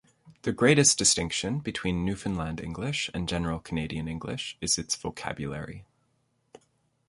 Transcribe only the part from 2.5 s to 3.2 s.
English